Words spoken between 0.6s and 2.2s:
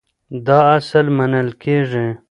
اصل منل کېږي.